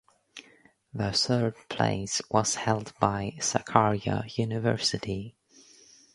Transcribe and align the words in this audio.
The 0.95 1.11
third 1.11 1.53
place 1.69 2.23
was 2.31 2.55
held 2.55 2.91
by 2.99 3.33
Sakarya 3.39 4.35
University. 4.35 5.35